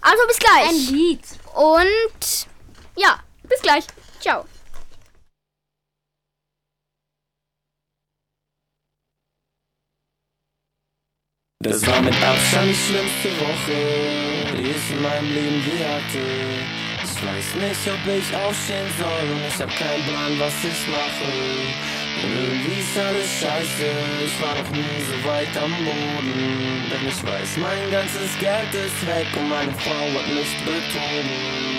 also 0.01 0.27
bis 0.27 0.39
gleich. 0.39 0.69
Ein 0.69 0.95
Lied. 0.95 1.21
Und 1.55 2.47
ja, 2.97 3.19
Bis 3.45 3.61
gleich. 3.63 3.85
ciao. 4.21 4.45
Das 11.61 11.85
war 11.87 12.01
mit 12.01 12.15
Abstand 12.23 12.69
die 12.71 12.75
schlimmste 12.75 13.31
Woche, 13.41 13.77
die 14.57 14.71
ich 14.71 14.91
in 14.93 15.03
meinem 15.03 15.35
Leben 15.35 15.63
je 15.67 15.85
hatte. 15.85 16.25
Ich 17.03 17.27
weiß 17.27 17.55
nicht, 17.57 17.89
ob 17.89 18.07
ich 18.07 18.37
aufstehen 18.37 18.89
soll 18.97 19.31
und 19.33 19.43
ich 19.49 19.61
hab 19.61 19.69
keinen 19.77 20.05
Plan, 20.05 20.39
was 20.39 20.55
ich 20.63 20.87
mache. 20.87 21.33
Ist 22.19 22.99
alles 22.99 23.31
scheiße, 23.41 23.87
ich 24.25 24.43
war 24.43 24.55
noch 24.55 24.71
nie 24.71 25.03
so 25.07 25.29
weit 25.29 25.57
am 25.57 25.71
Boden. 25.85 26.85
Denn 26.91 27.07
ich 27.07 27.23
weiß, 27.23 27.57
mein 27.59 27.91
ganzes 27.91 28.39
Geld 28.41 28.73
ist 28.75 29.07
weg 29.07 29.27
und 29.37 29.49
meine 29.49 29.73
Frau 29.73 30.19
hat 30.19 30.27
mich 30.27 30.57
betrogen. 30.65 31.79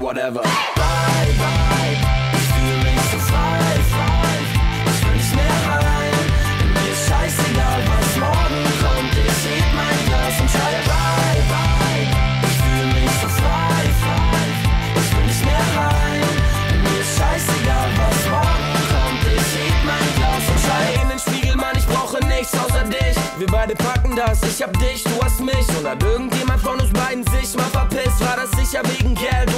Whatever. 0.00 0.42
Bye, 0.42 1.34
bye, 1.36 1.96
ich 2.32 2.48
fühl 2.48 2.78
mich 2.82 3.02
so 3.12 3.18
frei, 3.18 3.80
frei. 3.90 4.19
Das, 24.20 24.42
ich 24.42 24.62
hab 24.62 24.72
dich, 24.78 25.02
du 25.04 25.22
hast 25.22 25.40
mich. 25.40 25.68
Und 25.78 25.88
hat 25.88 26.02
irgendjemand 26.02 26.60
von 26.60 26.78
uns 26.78 26.92
beiden 26.92 27.24
sich 27.28 27.56
mal 27.56 27.64
verpisst? 27.64 28.20
War 28.20 28.36
das 28.36 28.50
sicher 28.52 28.82
wegen 28.84 29.14
Geld 29.14 29.49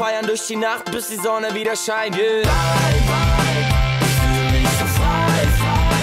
feiern 0.00 0.26
durch 0.26 0.46
die 0.46 0.56
Nacht, 0.56 0.90
bis 0.90 1.08
die 1.08 1.16
Sonne 1.16 1.54
wieder 1.54 1.76
scheint. 1.76 2.16
Yeah. 2.16 2.40
Bye, 2.40 2.50
bye. 3.06 3.68
Ich 4.00 4.14
fühl 4.16 4.50
mich 4.58 4.70
so 4.78 4.86
frei, 4.96 5.40
frei. 5.60 6.00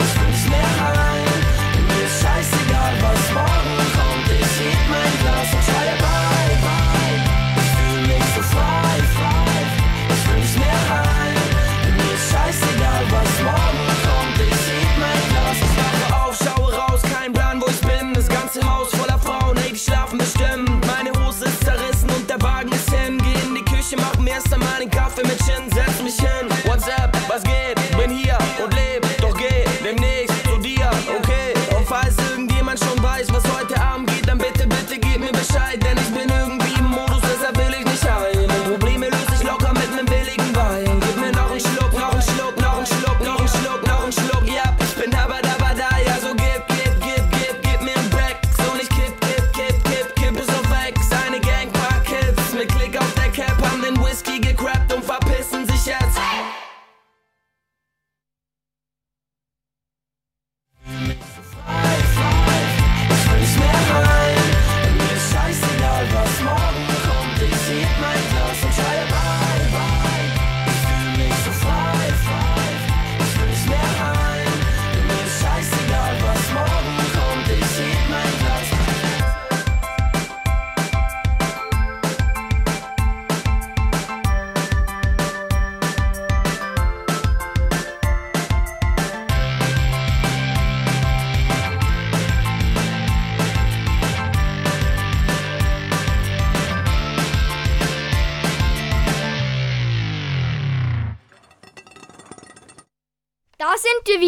Ich 0.00 0.20
will 0.20 0.30
nicht 0.30 0.48
mehr 0.48 0.72
heim. 0.82 1.40
Mir 1.86 2.06
ist 2.06 2.22
scheißegal, 2.22 2.94
was 3.02 3.32
morgen 3.34 3.76
kommt. 3.94 4.28
Ich 4.32 4.54
heb 4.66 4.82
mein 4.90 5.12
Glas 5.22 5.54
und 5.54 5.62
schreie 5.62 5.96
bye. 6.00 6.35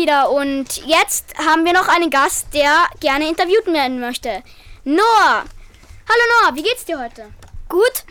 Wieder 0.01 0.31
und 0.31 0.87
jetzt 0.87 1.35
haben 1.39 1.65
wir 1.65 1.73
noch 1.73 1.89
einen 1.89 2.11
Gast, 2.11 2.47
der 2.55 2.87
gerne 3.01 3.29
interviewt 3.29 3.67
werden 3.67 4.01
möchte. 4.01 4.43
Noah. 4.85 5.45
Hallo 6.11 6.25
Noah, 6.43 6.55
wie 6.55 6.63
geht's 6.63 6.85
dir 6.85 6.99
heute? 7.01 7.27
Gut. 7.69 8.05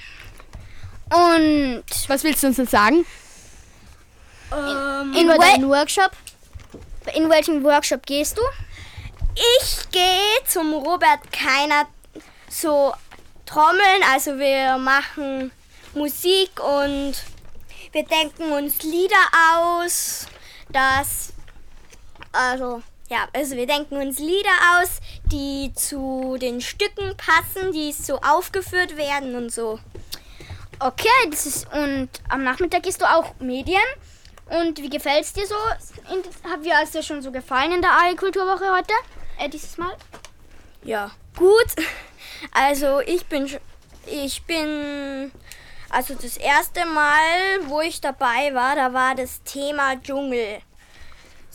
Und 1.13 1.83
Was 2.07 2.23
willst 2.23 2.43
du 2.43 2.47
uns 2.47 2.57
denn 2.57 2.67
sagen? 2.67 3.05
ähm, 4.51 5.13
Über 5.13 5.33
wel- 5.33 5.39
deinen 5.39 5.69
Workshop? 5.69 6.11
in 7.15 7.29
welchen 7.29 7.63
Workshop 7.63 8.05
gehst 8.05 8.37
du? 8.37 8.41
Ich 9.61 9.89
gehe 9.91 10.43
zum 10.45 10.73
Robert 10.73 11.31
Keiner 11.31 11.85
so 12.49 12.93
Trommeln, 13.45 14.03
also 14.11 14.37
wir 14.37 14.77
machen 14.77 15.51
Musik 15.93 16.51
und 16.61 17.13
wir 17.93 18.03
denken 18.03 18.51
uns 18.51 18.83
Lieder 18.83 19.15
aus, 19.53 20.27
das 20.69 21.31
also 22.37 22.81
ja, 23.09 23.27
also 23.33 23.55
wir 23.55 23.67
denken 23.67 23.95
uns 23.97 24.19
Lieder 24.19 24.49
aus, 24.75 24.99
die 25.31 25.71
zu 25.73 26.37
den 26.39 26.59
Stücken 26.59 27.15
passen, 27.15 27.71
die 27.71 27.93
so 27.93 28.19
aufgeführt 28.19 28.97
werden 28.97 29.35
und 29.35 29.51
so. 29.51 29.79
Okay, 30.79 31.29
das 31.31 31.45
ist 31.45 31.73
und 31.73 32.09
am 32.29 32.43
Nachmittag 32.43 32.83
gehst 32.83 33.01
du 33.01 33.05
auch 33.05 33.33
Medien. 33.39 33.81
Und 34.49 34.77
wie 34.81 34.89
gefällt's 34.89 35.33
dir 35.33 35.45
so? 35.47 35.55
In, 36.13 36.23
hat 36.49 36.63
dir 36.63 36.77
also 36.77 37.01
schon 37.01 37.21
so 37.21 37.31
gefallen 37.31 37.71
in 37.71 37.81
der 37.81 37.91
AE-Kulturwoche 37.91 38.71
heute? 38.73 38.93
Äh, 39.39 39.49
dieses 39.49 39.77
Mal? 39.77 39.95
Ja, 40.83 41.11
gut. 41.35 41.67
Also 42.51 42.99
ich 42.99 43.25
bin, 43.25 43.49
ich 44.05 44.43
bin, 44.43 45.31
also 45.89 46.13
das 46.13 46.37
erste 46.37 46.85
Mal, 46.85 47.67
wo 47.67 47.81
ich 47.81 47.99
dabei 47.99 48.53
war, 48.53 48.75
da 48.75 48.93
war 48.93 49.15
das 49.15 49.41
Thema 49.43 49.99
Dschungel. 50.01 50.61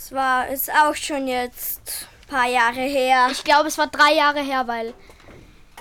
Es 0.05 0.11
war, 0.11 0.49
ist 0.49 0.69
auch 0.69 0.97
schon 0.97 1.29
jetzt 1.29 2.09
ein 2.23 2.29
paar 2.29 2.49
Jahre 2.49 2.81
her. 2.81 3.29
Ich 3.31 3.45
glaube, 3.45 3.69
es 3.69 3.79
war 3.79 3.87
drei 3.87 4.15
Jahre 4.15 4.41
her, 4.41 4.67
weil. 4.67 4.95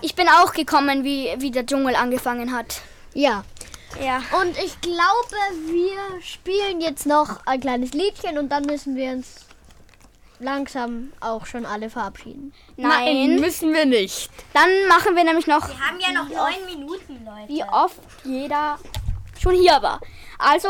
Ich 0.04 0.14
bin 0.14 0.28
auch 0.28 0.54
gekommen, 0.54 1.04
wie, 1.04 1.34
wie 1.40 1.50
der 1.50 1.66
Dschungel 1.66 1.96
angefangen 1.96 2.56
hat. 2.56 2.82
Ja. 3.16 3.44
Ja. 4.00 4.22
Und 4.40 4.56
ich 4.60 4.80
glaube, 4.82 5.36
wir 5.66 6.22
spielen 6.22 6.82
jetzt 6.82 7.08
noch 7.08 7.46
ein 7.48 7.60
kleines 7.60 7.94
Liedchen 7.94 8.38
und 8.38 8.50
dann 8.50 8.64
müssen 8.66 8.96
wir 8.96 9.10
uns 9.10 9.48
langsam 10.40 11.12
auch 11.20 11.48
schon 11.48 11.66
alle 11.66 11.90
verabschieden. 11.90 12.54
Nein, 12.78 13.40
müssen 13.40 13.74
wir 13.74 13.86
nicht. 13.86 14.30
dann 14.54 14.70
machen 14.88 15.16
wir 15.16 15.24
nämlich 15.24 15.48
noch, 15.48 15.68
Wir 15.68 15.80
haben 15.80 16.00
ja 16.00 16.12
noch 16.12 16.30
neun 16.30 16.66
Minuten, 16.68 17.26
Leute. 17.26 17.48
wie 17.48 17.64
oft 17.64 18.00
jeder 18.24 18.78
schon 19.40 19.56
hier 19.56 19.82
war. 19.82 20.00
Also, 20.38 20.70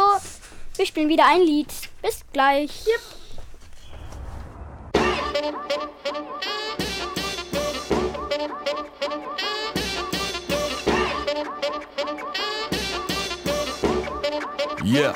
wir 0.78 0.86
spielen 0.86 1.10
wieder 1.10 1.26
ein 1.28 1.42
Lied. 1.42 1.72
Bis 2.02 2.22
gleich. 2.32 2.86
Yeah. 14.84 15.14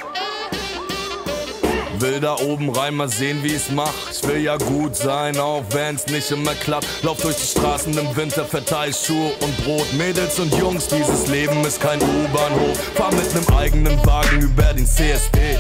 Will 2.00 2.20
da 2.20 2.38
oben 2.38 2.70
rein 2.70 2.96
mal 2.96 3.10
sehen, 3.10 3.44
wie 3.44 3.54
ich's 3.54 3.70
mach. 3.70 3.94
Ich 4.12 4.28
will 4.28 4.38
ja 4.38 4.58
gut 4.58 4.96
sein, 4.96 5.38
auch 5.38 5.64
wenn's 5.72 6.08
nicht 6.08 6.32
immer 6.32 6.56
klappt. 6.56 6.88
Lauf 7.04 7.22
durch 7.22 7.36
die 7.36 7.46
Straßen 7.46 7.96
im 7.98 8.16
Winter, 8.16 8.46
verteil 8.46 8.94
Schuhe 8.94 9.32
und 9.42 9.66
Brot. 9.66 9.94
Mädels 9.94 10.40
und 10.40 10.54
Jungs, 10.56 10.88
dieses 10.88 11.28
Leben 11.28 11.64
ist 11.66 11.80
kein 11.80 12.02
U-Bahnhof. 12.02 12.80
Fahr 12.96 13.14
mit 13.14 13.34
nem 13.36 13.58
eigenen 13.58 14.06
Wagen 14.06 14.42
über 14.42 14.74
den 14.74 14.88
CSD. 14.88 15.60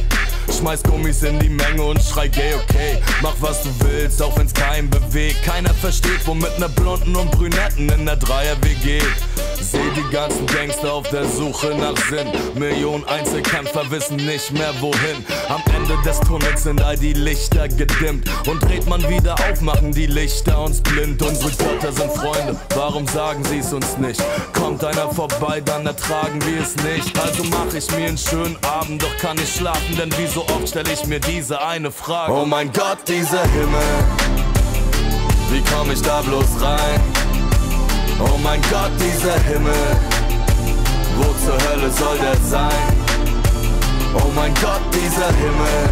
Schmeiß 0.51 0.83
Gummis 0.83 1.23
in 1.23 1.39
die 1.39 1.49
Menge 1.49 1.83
und 1.83 2.01
schrei 2.01 2.27
gay, 2.27 2.53
okay. 2.55 2.97
Mach 3.21 3.35
was 3.39 3.63
du 3.63 3.69
willst, 3.79 4.21
auch 4.21 4.37
wenn's 4.37 4.53
keinen 4.53 4.89
bewegt. 4.89 5.43
Keiner 5.43 5.73
versteht, 5.73 6.25
womit 6.25 6.57
ne 6.59 6.69
Blonden 6.69 7.15
und 7.15 7.31
Brünetten 7.31 7.89
in 7.89 8.05
der 8.05 8.15
Dreier-WG. 8.15 9.01
Seh 9.61 9.79
die 9.95 10.13
ganzen 10.13 10.45
Gangster 10.47 10.93
auf 10.93 11.09
der 11.09 11.25
Suche 11.25 11.75
nach 11.75 11.97
Sinn. 12.09 12.27
Millionen 12.55 13.03
Einzelkämpfer 13.05 13.89
wissen 13.89 14.17
nicht 14.17 14.51
mehr 14.51 14.73
wohin. 14.79 15.25
Am 15.49 15.61
Ende 15.75 15.97
des 16.03 16.19
Tunnels 16.21 16.63
sind 16.63 16.81
all 16.81 16.97
die 16.97 17.13
Lichter 17.13 17.67
gedimmt. 17.67 18.29
Und 18.47 18.61
dreht 18.63 18.87
man 18.87 19.07
wieder 19.09 19.35
auf, 19.35 19.61
machen 19.61 19.91
die 19.91 20.05
Lichter 20.05 20.61
uns 20.61 20.81
blind. 20.81 21.21
Unsere 21.21 21.51
Götter 21.51 21.91
sind 21.91 22.11
Freunde, 22.11 22.55
warum 22.75 23.07
sagen 23.07 23.43
sie's 23.45 23.73
uns 23.73 23.97
nicht? 23.97 24.21
Kommt 24.53 24.83
einer 24.83 25.09
vorbei, 25.09 25.61
dann 25.61 25.85
ertragen 25.85 26.39
wir 26.45 26.61
es 26.61 26.75
nicht. 26.83 27.17
Also 27.19 27.43
mach 27.45 27.73
ich 27.73 27.89
mir 27.91 28.07
einen 28.07 28.17
schönen 28.17 28.57
Abend, 28.63 29.01
doch 29.01 29.17
kann 29.17 29.37
ich 29.37 29.55
schlafen, 29.55 29.97
denn 29.97 30.11
wie 30.17 30.27
so 30.27 30.41
oft 30.41 30.69
stell 30.69 30.87
ich 30.87 31.05
mir 31.05 31.19
diese 31.19 31.61
eine 31.61 31.91
Frage. 31.91 32.33
Oh 32.33 32.45
mein 32.45 32.71
Gott, 32.71 32.99
dieser 33.07 33.43
Himmel, 33.43 34.05
wie 35.51 35.63
komm 35.73 35.91
ich 35.91 36.01
da 36.01 36.21
bloß 36.21 36.61
rein? 36.61 37.24
Oh 38.17 38.37
mein 38.41 38.61
Gott, 38.71 38.91
dieser 38.97 39.37
Himmel, 39.39 39.73
wo 41.17 41.23
zur 41.43 41.57
Hölle 41.69 41.91
soll 41.91 42.17
der 42.17 42.37
sein? 42.49 42.93
Oh 44.13 44.31
mein 44.33 44.53
Gott, 44.55 44.79
dieser 44.93 45.27
Himmel, 45.35 45.89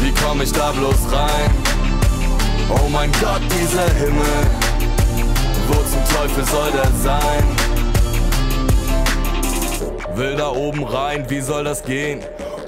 wie 0.00 0.12
komm 0.22 0.40
ich 0.40 0.52
da 0.52 0.72
bloß 0.72 1.12
rein? 1.12 1.50
Oh 2.70 2.88
mein 2.88 3.12
Gott, 3.20 3.42
dieser 3.50 3.92
Himmel, 3.94 4.46
wo 5.68 5.74
zum 5.74 6.16
Teufel 6.16 6.44
soll 6.46 6.70
der 6.72 6.90
sein? 7.02 7.44
Will 10.14 10.36
da 10.36 10.48
oben 10.48 10.82
rein, 10.84 11.28
wie 11.28 11.40
soll 11.40 11.64
das 11.64 11.84
gehen? 11.84 12.20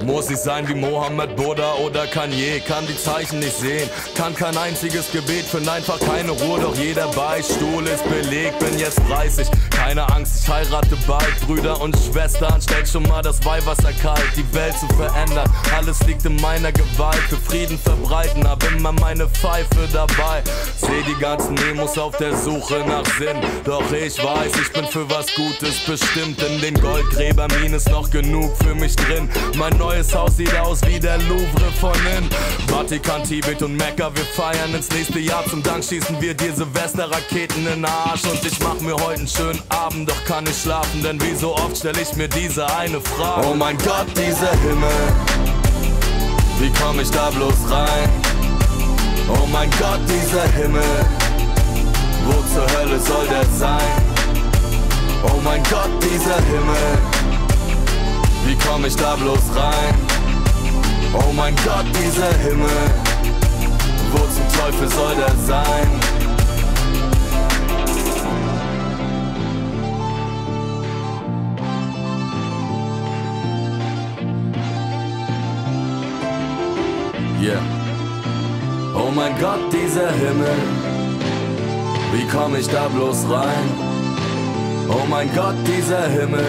Muss 0.04 0.30
ich 0.30 0.38
sein 0.38 0.66
wie 0.68 0.74
Mohammed, 0.74 1.36
Buddha 1.36 1.74
oder 1.74 2.06
Kanye? 2.08 2.60
Kann 2.66 2.86
die 2.86 2.96
Zeichen 2.96 3.38
nicht 3.38 3.56
sehen, 3.56 3.88
kann 4.16 4.34
kein 4.34 4.56
einziges 4.56 5.12
Gebet, 5.12 5.44
find 5.44 5.68
einfach 5.68 6.00
keine 6.00 6.32
Ruhe, 6.32 6.60
doch 6.60 6.76
jeder 6.76 7.06
Beistuhl 7.08 7.86
ist 7.86 8.02
belegt. 8.08 8.58
Bin 8.58 8.78
jetzt 8.78 9.00
30, 9.08 9.46
keine 9.84 10.08
Angst, 10.14 10.42
ich 10.42 10.48
heirate 10.48 10.96
bald. 11.06 11.40
Brüder 11.46 11.80
und 11.80 11.96
Schwestern, 11.96 12.62
stellt 12.62 12.88
schon 12.88 13.02
mal 13.04 13.20
das 13.20 13.44
Weihwasser 13.44 13.92
kalt, 14.00 14.30
die 14.36 14.54
Welt 14.54 14.74
zu 14.78 14.86
verändern. 14.94 15.50
Alles 15.76 16.00
liegt 16.06 16.24
in 16.24 16.36
meiner 16.36 16.70
Gewalt, 16.70 17.22
für 17.28 17.36
Frieden 17.36 17.78
verbreiten, 17.78 18.46
hab 18.48 18.62
immer 18.72 18.92
meine 18.92 19.26
Pfeife 19.28 19.88
dabei. 19.92 20.42
Seh 20.76 21.02
die 21.06 21.20
ganzen 21.20 21.54
Nemos 21.54 21.98
auf 21.98 22.16
der 22.16 22.36
Suche 22.36 22.84
nach 22.86 23.04
Sinn, 23.18 23.36
doch 23.64 23.82
ich 23.92 24.22
weiß, 24.22 24.52
ich 24.62 24.72
bin 24.72 24.86
für 24.86 25.08
was 25.10 25.26
Gutes 25.34 25.80
bestimmt. 25.80 26.40
In 26.42 26.60
den 26.60 26.80
Goldgräberminen 26.80 27.74
ist 27.74 27.90
noch 27.90 28.08
genug 28.08 28.56
für 28.62 28.74
mich 28.74 28.94
drin. 28.94 29.28
Mein 29.56 29.76
neues 29.78 30.14
Haus 30.14 30.36
sieht 30.36 30.54
aus 30.58 30.80
wie 30.86 31.00
der 31.00 31.18
Louvre 31.18 31.72
von 31.80 31.94
innen. 32.06 32.30
Vatikan, 32.68 33.24
Tibet 33.24 33.62
und 33.62 33.76
Mekka, 33.76 34.14
wir 34.14 34.24
feiern 34.24 34.74
ins 34.74 34.90
nächste 34.90 35.18
Jahr. 35.18 35.44
Zum 35.50 35.62
Dank 35.62 35.84
schießen 35.84 36.20
wir 36.20 36.34
dir 36.34 36.54
Silvesterraketen 36.54 37.66
in 37.66 37.82
den 37.82 37.84
Arsch. 37.84 38.24
Und 38.24 38.44
ich 38.44 38.58
mach 38.60 38.80
mir 38.80 38.94
heute 38.94 39.20
einen 39.20 39.28
schönen 39.28 39.60
Abend, 39.72 40.08
doch 40.08 40.24
kann 40.26 40.44
ich 40.46 40.60
schlafen, 40.60 41.02
denn 41.02 41.20
wie 41.22 41.34
so 41.34 41.54
oft 41.54 41.78
stell 41.78 41.96
ich 41.98 42.14
mir 42.16 42.28
diese 42.28 42.66
eine 42.76 43.00
Frage. 43.00 43.46
Oh 43.48 43.54
mein 43.54 43.76
Gott, 43.78 44.06
dieser 44.10 44.50
Himmel, 44.60 44.90
wie 46.58 46.70
komm 46.80 47.00
ich 47.00 47.10
da 47.10 47.30
bloß 47.30 47.70
rein? 47.70 48.10
Oh 49.28 49.46
mein 49.50 49.70
Gott, 49.78 50.00
dieser 50.06 50.44
Himmel, 50.52 50.82
wo 52.26 52.32
zur 52.52 52.66
Hölle 52.78 53.00
soll 53.00 53.26
der 53.28 53.46
sein? 53.58 54.02
Oh 55.24 55.40
mein 55.42 55.62
Gott, 55.64 55.90
dieser 56.02 56.36
Himmel, 56.36 56.98
wie 58.44 58.56
komm 58.66 58.84
ich 58.84 58.96
da 58.96 59.16
bloß 59.16 59.56
rein? 59.56 59.94
Oh 61.14 61.32
mein 61.32 61.54
Gott, 61.56 61.86
dieser 61.98 62.32
Himmel, 62.38 62.90
wo 64.12 64.18
zum 64.18 64.60
Teufel 64.60 64.88
soll 64.88 65.14
der 65.16 65.34
sein? 65.46 66.11
Yeah. 77.42 77.60
Oh 78.94 79.10
mein 79.10 79.36
Gott, 79.40 79.72
dieser 79.72 80.12
Himmel, 80.12 80.54
wie 82.12 82.24
komm 82.28 82.54
ich 82.54 82.68
da 82.68 82.86
bloß 82.86 83.28
rein? 83.28 83.68
Oh 84.88 85.04
mein 85.10 85.28
Gott, 85.34 85.56
dieser 85.66 86.06
Himmel, 86.06 86.46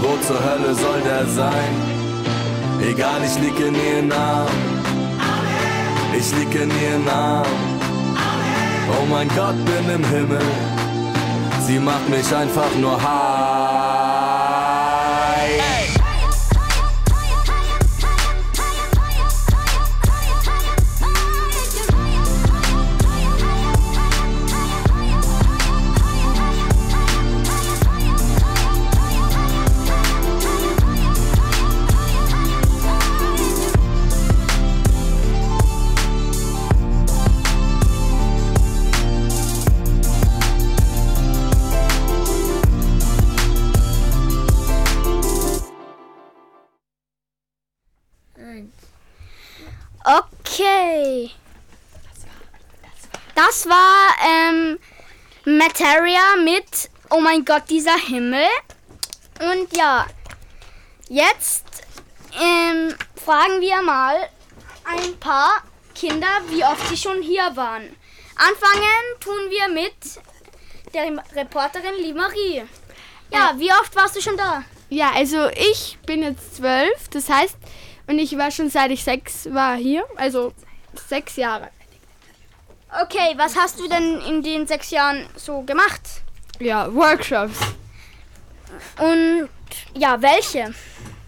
wo 0.00 0.16
zur 0.24 0.38
Hölle 0.38 0.72
soll 0.76 1.00
der 1.00 1.26
sein? 1.26 1.72
Egal, 2.88 3.20
ich 3.26 3.36
lieg 3.42 3.58
in 3.58 3.74
ihren 3.74 4.12
Armen. 4.12 4.48
Ich 6.16 6.30
lieg 6.36 6.54
in 6.54 6.70
ihren 6.70 7.08
Armen. 7.08 7.80
Oh 8.92 9.06
mein 9.10 9.26
Gott, 9.30 9.56
bin 9.64 9.92
im 9.92 10.04
Himmel. 10.04 10.46
Sie 11.66 11.80
macht 11.80 12.08
mich 12.08 12.32
einfach 12.32 12.72
nur 12.80 12.96
high. 13.02 13.37
Das 53.48 53.66
war 53.66 54.14
ähm, 54.28 54.78
Materia 55.46 56.36
mit 56.44 56.90
Oh 57.08 57.18
mein 57.18 57.46
Gott, 57.46 57.62
dieser 57.70 57.96
Himmel. 57.96 58.44
Und 59.40 59.74
ja, 59.74 60.06
jetzt 61.08 61.64
ähm, 62.38 62.94
fragen 63.16 63.58
wir 63.62 63.80
mal 63.80 64.16
ein 64.84 65.18
paar 65.18 65.62
Kinder, 65.94 66.26
wie 66.48 66.62
oft 66.62 66.88
sie 66.90 66.96
schon 66.98 67.22
hier 67.22 67.56
waren. 67.56 67.96
Anfangen 68.36 69.18
tun 69.18 69.48
wir 69.48 69.68
mit 69.68 69.96
der 70.92 71.24
Reporterin 71.34 72.02
Liebe 72.02 72.18
Marie. 72.18 72.64
Ja, 73.32 73.54
wie 73.56 73.72
oft 73.72 73.96
warst 73.96 74.14
du 74.14 74.20
schon 74.20 74.36
da? 74.36 74.62
Ja, 74.90 75.12
also 75.14 75.48
ich 75.48 75.96
bin 76.04 76.22
jetzt 76.22 76.56
zwölf, 76.56 77.08
das 77.08 77.30
heißt, 77.30 77.56
und 78.08 78.18
ich 78.18 78.36
war 78.36 78.50
schon 78.50 78.68
seit 78.68 78.90
ich 78.90 79.04
sechs 79.04 79.50
war 79.50 79.74
hier, 79.76 80.04
also 80.16 80.52
sechs 81.08 81.36
Jahre. 81.36 81.70
Okay, 83.02 83.34
was 83.36 83.56
hast 83.56 83.78
du 83.78 83.88
denn 83.88 84.20
in 84.22 84.42
den 84.42 84.66
sechs 84.66 84.90
Jahren 84.90 85.26
so 85.36 85.62
gemacht? 85.62 86.00
Ja, 86.58 86.92
Workshops. 86.94 87.58
Und 88.98 89.48
ja, 89.94 90.20
welche? 90.22 90.74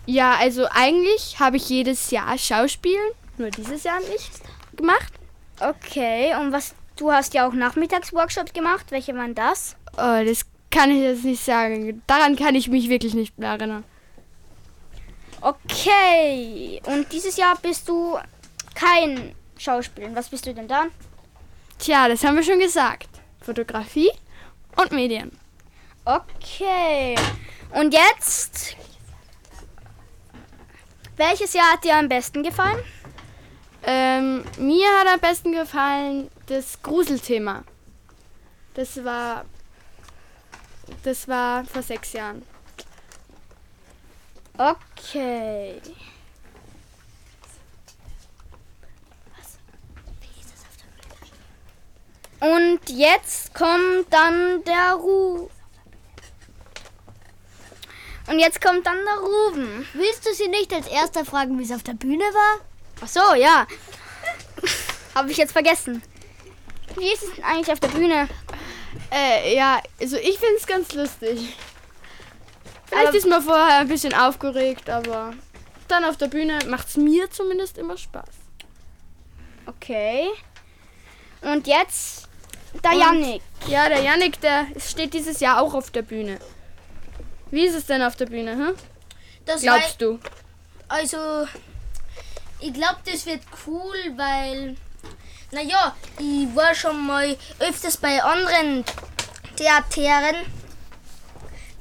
Ja, 0.06 0.36
also 0.36 0.66
eigentlich 0.70 1.38
habe 1.38 1.58
ich 1.58 1.68
jedes 1.68 2.10
Jahr 2.10 2.36
Schauspielen, 2.38 3.12
nur 3.36 3.50
dieses 3.50 3.84
Jahr 3.84 4.00
nicht 4.00 4.30
gemacht. 4.76 5.12
Okay, 5.60 6.34
und 6.34 6.52
was 6.52 6.74
du 6.96 7.12
hast 7.12 7.34
ja 7.34 7.46
auch 7.46 7.52
Nachmittagsworkshops 7.52 8.52
gemacht. 8.52 8.86
Welche 8.90 9.14
waren 9.14 9.34
das? 9.34 9.76
Oh, 9.94 10.24
das 10.24 10.44
kann 10.70 10.90
ich 10.90 11.02
jetzt 11.02 11.24
nicht 11.24 11.44
sagen. 11.44 12.02
Daran 12.06 12.36
kann 12.36 12.54
ich 12.54 12.68
mich 12.68 12.88
wirklich 12.88 13.14
nicht 13.14 13.38
mehr 13.38 13.50
erinnern. 13.50 13.84
Okay, 15.40 16.80
und 16.84 17.10
dieses 17.12 17.36
Jahr 17.36 17.56
bist 17.56 17.88
du 17.88 18.18
kein 18.74 19.34
Schauspielen. 19.58 20.14
Was 20.14 20.28
bist 20.28 20.46
du 20.46 20.54
denn 20.54 20.68
dann? 20.68 20.90
Tja, 21.80 22.08
das 22.08 22.22
haben 22.24 22.36
wir 22.36 22.42
schon 22.42 22.58
gesagt. 22.58 23.08
Fotografie 23.40 24.10
und 24.76 24.92
Medien. 24.92 25.32
Okay. 26.04 27.16
Und 27.72 27.94
jetzt? 27.94 28.76
Welches 31.16 31.54
Jahr 31.54 31.72
hat 31.72 31.84
dir 31.84 31.96
am 31.96 32.08
besten 32.08 32.42
gefallen? 32.42 32.82
Ähm, 33.82 34.44
mir 34.58 34.86
hat 34.98 35.06
am 35.06 35.20
besten 35.20 35.52
gefallen 35.52 36.30
das 36.46 36.82
Gruselthema. 36.82 37.64
Das 38.74 39.02
war. 39.02 39.46
Das 41.02 41.28
war 41.28 41.64
vor 41.64 41.82
sechs 41.82 42.12
Jahren. 42.12 42.42
Okay. 44.58 45.80
Und 52.40 52.80
jetzt 52.88 53.52
kommt 53.54 54.06
dann 54.10 54.64
der 54.64 54.94
Ru. 54.94 55.48
Und 58.28 58.38
jetzt 58.38 58.60
kommt 58.60 58.86
dann 58.86 58.96
der 59.04 59.18
Ruben. 59.18 59.86
Willst 59.92 60.26
du 60.26 60.32
sie 60.32 60.48
nicht 60.48 60.72
als 60.72 60.86
erster 60.86 61.24
fragen, 61.24 61.58
wie 61.58 61.64
es 61.64 61.72
auf 61.72 61.82
der 61.82 61.94
Bühne 61.94 62.24
war? 62.24 62.60
Ach 63.02 63.08
so, 63.08 63.34
ja. 63.34 63.66
Habe 65.14 65.30
ich 65.30 65.36
jetzt 65.36 65.52
vergessen. 65.52 66.02
Wie 66.96 67.12
ist 67.12 67.22
es 67.24 67.34
denn 67.34 67.44
eigentlich 67.44 67.72
auf 67.72 67.80
der 67.80 67.88
Bühne? 67.88 68.28
Äh, 69.10 69.54
ja, 69.56 69.80
also 70.00 70.16
ich 70.16 70.38
finde 70.38 70.56
es 70.58 70.66
ganz 70.66 70.92
lustig. 70.94 71.56
Vielleicht 72.86 73.08
Aber- 73.08 73.16
ist 73.16 73.26
man 73.26 73.42
vorher 73.42 73.80
ein 73.80 73.88
bisschen 73.88 74.14
aufgeregt, 74.14 74.88
aber 74.88 75.34
dann 75.88 76.04
auf 76.04 76.16
der 76.16 76.28
Bühne 76.28 76.58
macht 76.68 76.88
es 76.88 76.96
mir 76.96 77.30
zumindest 77.30 77.78
immer 77.78 77.96
Spaß. 77.96 78.28
Okay. 79.66 80.28
Und 81.42 81.66
jetzt 81.66 82.28
der 82.84 82.92
Yannick. 82.92 83.42
Ja, 83.66 83.88
der 83.88 84.02
Yannick, 84.02 84.40
der 84.40 84.66
steht 84.78 85.14
dieses 85.14 85.40
Jahr 85.40 85.60
auch 85.60 85.74
auf 85.74 85.90
der 85.90 86.02
Bühne. 86.02 86.38
Wie 87.50 87.66
ist 87.66 87.74
es 87.74 87.86
denn 87.86 88.02
auf 88.02 88.16
der 88.16 88.26
Bühne, 88.26 88.52
hm? 88.52 88.74
Das 89.44 89.62
Glaubst 89.62 90.00
du? 90.00 90.18
Also, 90.88 91.46
ich 92.60 92.72
glaube, 92.72 92.98
das 93.04 93.26
wird 93.26 93.40
cool, 93.66 93.96
weil, 94.16 94.76
naja, 95.50 95.96
ich 96.18 96.54
war 96.54 96.74
schon 96.74 97.06
mal 97.06 97.36
öfters 97.58 97.96
bei 97.96 98.22
anderen 98.22 98.84
Theateren, 99.56 100.36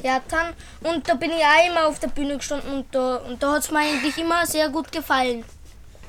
Theatern 0.01 0.53
und 0.81 1.07
da 1.07 1.13
bin 1.15 1.31
ich 1.31 1.43
auch 1.43 1.67
immer 1.67 1.85
auf 1.87 1.99
der 1.99 2.07
Bühne 2.07 2.37
gestanden 2.37 2.71
und 2.71 2.95
da, 2.95 3.17
und 3.17 3.41
da 3.43 3.53
hat 3.53 3.63
es 3.63 3.71
mir 3.71 3.79
eigentlich 3.79 4.17
immer 4.17 4.45
sehr 4.45 4.69
gut 4.69 4.91
gefallen. 4.91 5.45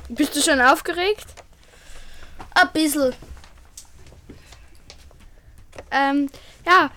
Bist 0.08 0.34
du 0.36 0.40
schon 0.40 0.60
aufgeregt? 0.60 1.26
Ein 2.54 2.70
bisschen. 2.72 3.14
Ähm, 5.90 6.28
ja. 6.66 6.90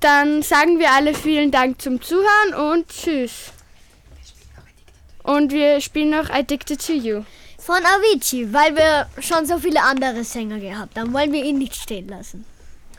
Dann 0.00 0.42
sagen 0.42 0.78
wir 0.78 0.90
alle 0.92 1.14
vielen 1.14 1.50
Dank 1.50 1.80
zum 1.82 2.00
Zuhören 2.00 2.54
und 2.72 2.88
tschüss. 2.88 3.52
Und 5.22 5.52
wir 5.52 5.80
spielen 5.80 6.10
noch 6.10 6.30
Addicted 6.30 6.84
to 6.84 6.92
You. 6.92 7.24
Von 7.58 7.76
Avicii, 7.84 8.52
weil 8.52 8.74
wir 8.74 9.08
schon 9.20 9.44
so 9.46 9.58
viele 9.58 9.82
andere 9.82 10.24
Sänger 10.24 10.58
gehabt 10.58 10.98
haben, 10.98 11.12
wollen 11.12 11.32
wir 11.32 11.44
ihn 11.44 11.58
nicht 11.58 11.76
stehen 11.76 12.08
lassen. 12.08 12.46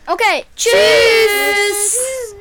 Okay, 0.06 0.46
tschüss. 0.56 0.72
I 0.74 2.41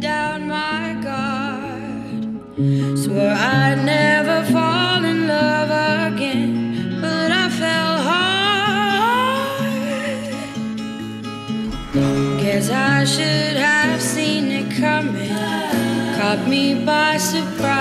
down 0.00 0.48
my 0.48 0.94
guard. 1.04 2.24
Swore 2.98 3.34
I'd 3.36 3.82
never 3.84 4.42
fall 4.50 5.04
in 5.04 5.28
love 5.28 5.70
again, 6.12 6.98
but 7.02 7.30
I 7.30 7.48
fell 7.50 7.98
hard. 8.08 8.30
Guess 12.40 12.70
I 12.70 13.04
should 13.04 13.56
have 13.56 14.00
seen 14.00 14.50
it 14.50 14.70
coming. 14.76 15.28
Caught 16.16 16.48
me 16.48 16.84
by 16.84 17.18
surprise. 17.18 17.79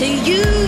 To 0.00 0.06
you. 0.06 0.59